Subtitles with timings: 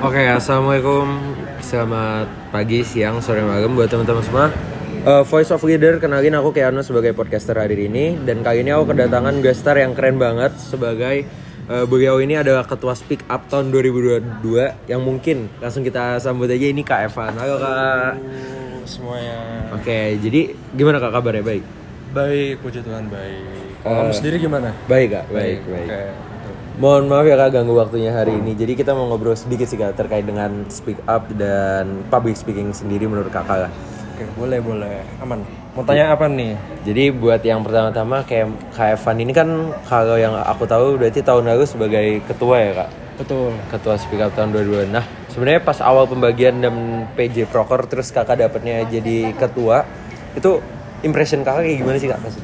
[0.00, 1.06] Oke, assalamualaikum.
[1.60, 4.46] Selamat pagi, siang, sore, malam buat teman-teman semua.
[5.00, 8.92] Uh, Voice of Leader, kenalin aku Keanu sebagai podcaster hari ini Dan kali ini aku
[8.92, 11.24] kedatangan guest star yang keren banget Sebagai
[11.72, 14.44] uh, beliau ini adalah ketua Speak Up tahun 2022
[14.92, 18.12] Yang mungkin langsung kita sambut aja ini Kak Evan Halo Kak
[18.84, 21.48] semuanya Oke, jadi gimana Kak kabarnya?
[21.48, 21.64] Baik?
[22.10, 23.40] baik puji Tuhan baik
[23.80, 26.02] kalau Eh, kamu sendiri gimana Baik Kak, baik, baik Oke.
[26.80, 28.56] Mohon maaf ya kak ganggu waktunya hari ini.
[28.56, 33.06] Jadi kita mau ngobrol sedikit sih kak terkait dengan speak up dan public speaking sendiri
[33.06, 33.72] menurut kakak lah.
[34.20, 35.40] oke boleh boleh aman
[35.72, 36.52] mau tanya apa nih
[36.84, 39.48] Jadi buat yang pertama-tama kayak Kak Evan ini kan
[39.88, 42.90] kalau yang aku tahu berarti tahun lalu sebagai ketua ya kak.
[43.16, 44.92] betul Ketua speak up tahun 2022.
[44.92, 49.86] Nah sebenarnya pas awal pembagian dan PJ Proker terus kakak dapatnya jadi ketua
[50.34, 50.58] itu
[51.06, 52.34] impression kakak kayak gimana sih kak pas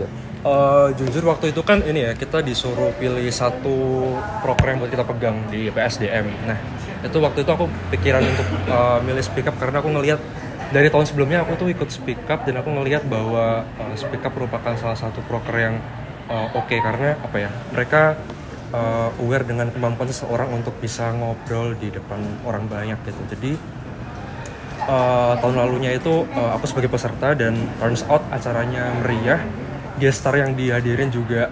[0.47, 4.07] Eh, jujur waktu itu kan ini ya kita disuruh pilih satu
[4.47, 6.55] program buat kita pegang di PSDM nah
[7.03, 10.23] itu waktu itu aku pikiran untuk eh, milih speak up karena aku ngelihat
[10.71, 14.39] dari tahun sebelumnya aku tuh ikut speak up dan aku ngelihat bahwa eh, speak up
[14.39, 15.83] merupakan salah satu proker yang
[16.31, 18.15] eh, oke karena apa ya mereka
[18.71, 23.23] eh, aware dengan kemampuan seseorang untuk bisa ngobrol di depan orang banyak gitu.
[23.35, 23.53] Jadi
[24.95, 29.43] eh, tahun lalunya itu eh, aku sebagai peserta dan turns out acaranya meriah
[29.97, 31.49] guest star yang dihadirin juga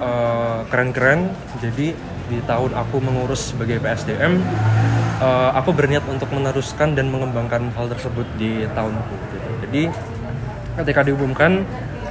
[0.00, 4.40] eh, keren-keren jadi di tahun aku mengurus sebagai PSDM
[5.20, 9.50] eh, aku berniat untuk meneruskan dan mengembangkan hal tersebut di tahunku gitu.
[9.68, 9.82] jadi
[10.82, 11.62] ketika diumumkan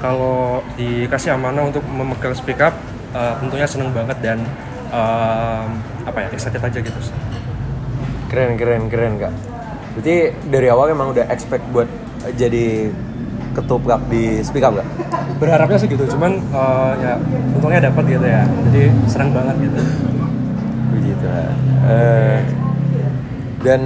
[0.03, 2.75] kalau dikasih amanah untuk memegang speak up
[3.15, 4.37] eh, tentunya seneng banget dan
[4.91, 5.65] eh,
[6.03, 6.99] apa ya excited aja gitu.
[8.27, 9.33] Keren keren keren kak.
[9.95, 10.15] Berarti
[10.49, 11.87] dari awal emang udah expect buat
[12.35, 12.89] jadi
[13.53, 14.87] ketuplak di speak up gak?
[15.37, 17.13] berharapnya sih gitu cuman eh, ya
[17.57, 19.79] untungnya dapat gitu ya jadi senang banget gitu
[20.93, 21.25] Begitu.
[21.89, 22.39] Eh,
[23.65, 23.81] dan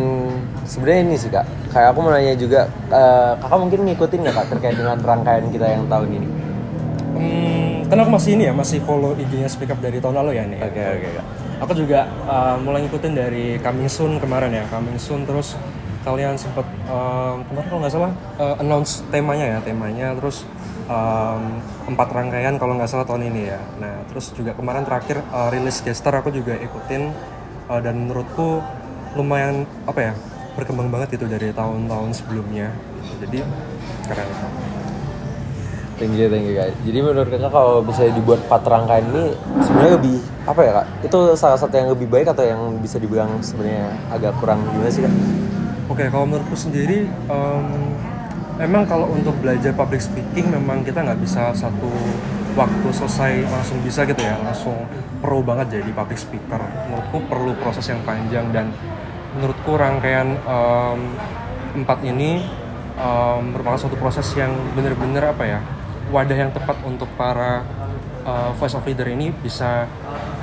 [0.68, 4.48] sebenarnya ini sih kak, kayak aku mau nanya juga, eh, kakak mungkin ngikutin nggak kak
[4.52, 6.28] terkait dengan rangkaian kita yang tahun ini?
[7.18, 10.44] hmm, karena aku masih ini ya masih follow IG-nya speak up dari tahun lalu ya
[10.46, 11.26] nih Oke oke kak.
[11.64, 15.56] aku juga eh, mulai ngikutin dari coming soon kemarin ya coming soon terus
[16.08, 20.48] kalian sempat eh, kemarin kalau nggak salah eh, announce temanya ya temanya terus
[20.88, 21.42] em,
[21.92, 25.84] empat rangkaian kalau nggak salah tahun ini ya nah terus juga kemarin terakhir eh, rilis
[25.84, 27.12] gestar aku juga ikutin
[27.68, 28.64] eh, dan menurutku
[29.20, 30.14] lumayan apa ya
[30.56, 32.72] berkembang banget itu dari tahun-tahun sebelumnya
[33.20, 33.44] jadi
[34.08, 34.30] keren
[35.98, 36.78] Thank you, thank you kak.
[36.86, 39.34] Jadi menurut kakak kalau bisa dibuat empat rangkaian ini
[39.66, 40.88] sebenarnya lebih apa ya kak?
[41.10, 45.02] Itu salah satu yang lebih baik atau yang bisa dibilang sebenarnya agak kurang gimana sih
[45.02, 45.14] kak?
[45.98, 47.66] Oke, kalau menurutku sendiri, em,
[48.62, 51.90] emang kalau untuk belajar public speaking memang kita nggak bisa satu
[52.54, 54.78] waktu selesai langsung bisa gitu ya, langsung
[55.26, 56.62] pro banget jadi public speaker.
[56.86, 58.70] Menurutku perlu proses yang panjang dan
[59.42, 61.00] menurutku rangkaian em,
[61.82, 62.46] empat ini
[63.02, 65.66] em, merupakan suatu proses yang bener-bener apa ya,
[66.14, 67.66] wadah yang tepat untuk para
[68.22, 69.90] eh, voice of leader ini bisa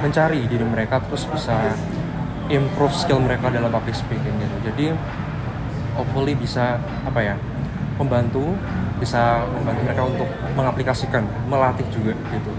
[0.03, 1.78] mencari diri mereka terus bisa
[2.50, 4.56] improve skill mereka dalam public speaking gitu.
[4.66, 4.87] Jadi
[5.94, 7.34] hopefully bisa apa ya
[7.97, 8.55] membantu
[8.99, 12.50] bisa membantu mereka untuk mengaplikasikan melatih juga gitu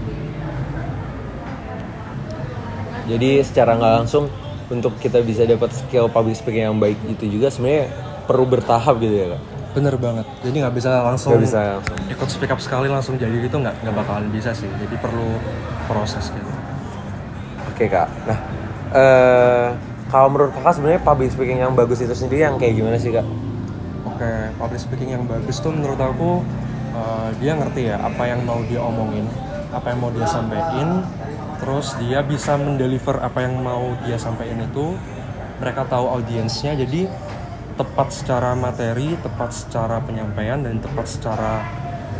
[3.06, 4.26] Jadi secara nggak langsung
[4.66, 7.86] untuk kita bisa dapat skill public speaking yang baik itu juga sebenarnya
[8.26, 9.42] perlu bertahap gitu ya kak?
[9.76, 11.96] bener banget jadi nggak bisa langsung Nggak bisa langsung.
[12.08, 15.36] ikut speak up sekali langsung jadi gitu nggak nggak bakalan bisa sih jadi perlu
[15.86, 16.50] proses gitu
[17.68, 18.08] Oke kak.
[18.24, 18.38] Nah,
[18.90, 19.68] eh
[20.06, 23.26] kalau menurut kakak sebenarnya public speaking yang bagus itu sendiri yang kayak gimana sih kak?
[24.06, 26.40] oke public speaking yang bagus tuh menurut aku
[26.94, 29.26] eh, dia ngerti ya apa yang mau dia omongin
[29.76, 31.04] apa yang mau dia sampaikan.
[31.56, 34.96] Terus dia bisa mendeliver apa yang mau dia sampaikan itu.
[35.60, 37.08] Mereka tahu audiensnya jadi
[37.76, 41.64] tepat secara materi tepat secara penyampaian dan tepat secara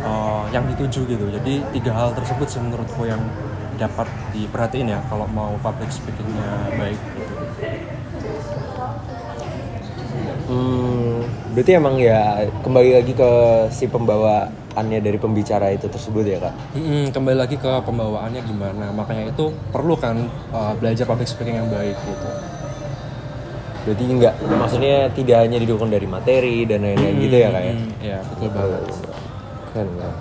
[0.01, 1.25] eh, yang dituju gitu.
[1.33, 3.21] Jadi tiga hal tersebut sih menurutku yang
[3.77, 7.25] dapat diperhatiin ya kalau mau public speakingnya baik gitu.
[10.47, 13.31] Hmm, berarti emang ya kembali lagi ke
[13.67, 16.55] si pembawaannya dari pembicara itu tersebut ya kak?
[16.71, 20.15] Mm-mm, kembali lagi ke pembawaannya gimana makanya itu perlu kan
[20.55, 22.29] uh, belajar public speaking yang baik gitu
[23.87, 27.73] Berarti enggak, maksudnya tidak hanya didukung dari materi dan lain-lain gitu ya kak ya?
[27.75, 28.81] Mm, ya betul banget
[29.71, 30.15] Keren keren.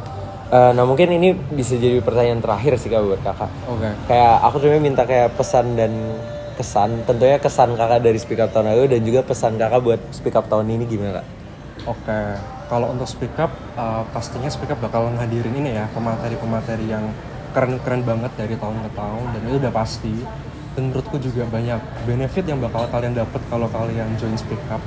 [0.46, 3.50] Eh, nah mungkin ini bisa jadi pertanyaan terakhir sih kak buat kakak.
[3.67, 5.90] oke Kayak aku cuma minta kayak pesan dan
[6.56, 10.34] kesan, tentunya kesan kakak dari speak up tahun lalu dan juga pesan kakak buat speak
[10.34, 11.26] up tahun ini gimana kak?
[11.86, 12.20] oke
[12.66, 17.06] kalau untuk speak up uh, pastinya speak up bakal ngadirin ini ya pemateri-pemateri yang
[17.56, 20.14] keren-keren banget dari tahun ke tahun dan itu udah pasti.
[20.76, 24.84] Dan menurutku juga banyak benefit yang bakal kalian dapat kalau kalian join speak up.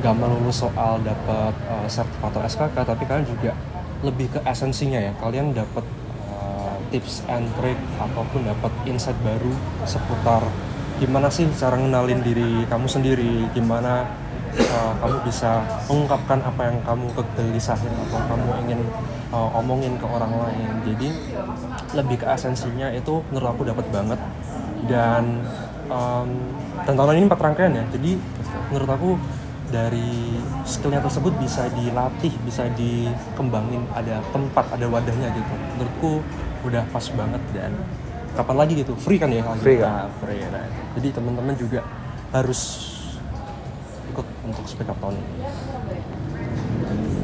[0.00, 3.52] Nggak melulu soal dapat uh, sertifikat atau SKK tapi kalian juga
[4.00, 5.12] lebih ke esensinya ya.
[5.20, 5.84] Kalian dapat
[6.32, 9.52] uh, tips and trick ataupun dapat insight baru
[9.84, 10.40] seputar
[10.98, 13.46] gimana sih cara ngenalin diri kamu sendiri?
[13.54, 14.04] Gimana
[14.58, 18.80] uh, kamu bisa mengungkapkan apa yang kamu kegelisahin atau kamu ingin
[19.30, 20.68] uh, omongin ke orang lain?
[20.84, 21.08] Jadi
[21.94, 24.20] lebih ke esensinya itu menurut aku dapat banget.
[24.90, 25.46] Dan
[25.88, 26.28] um,
[26.82, 27.84] dan ini empat rangkaian ya.
[27.94, 28.18] Jadi
[28.74, 29.10] menurut aku
[29.68, 33.86] dari skillnya tersebut bisa dilatih bisa dikembangin.
[33.94, 35.54] Ada tempat ada wadahnya gitu.
[35.78, 36.12] Menurutku
[36.66, 37.70] udah pas banget dan
[38.38, 39.90] kapan lagi gitu free kan ya Free kan?
[39.90, 40.62] Nah, free nah.
[40.94, 41.82] jadi teman-teman juga
[42.30, 42.60] harus
[44.14, 45.28] ikut untuk speak up tahun ini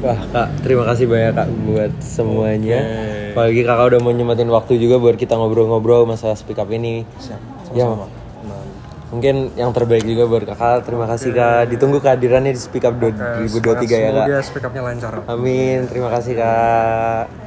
[0.03, 2.77] Wah kak, terima kasih banyak kak buat semuanya.
[2.77, 3.33] Oke.
[3.33, 7.07] Apalagi kakak udah mau nyempatin waktu juga buat kita ngobrol-ngobrol masalah speak up ini.
[7.17, 7.41] siap
[7.73, 7.89] Ya.
[7.89, 8.05] sama-sama
[8.45, 8.61] Nah,
[9.09, 10.85] Mungkin yang terbaik juga buat kakak.
[10.85, 11.73] Terima kasih kak.
[11.73, 14.27] Ditunggu kehadirannya di speak up 2023 ya kak.
[14.29, 15.89] semoga speak upnya lancar Amin.
[15.89, 17.44] Terima kasih kak.